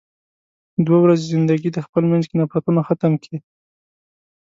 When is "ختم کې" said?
2.87-3.35